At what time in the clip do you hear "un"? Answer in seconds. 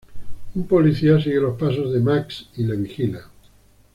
0.55-0.65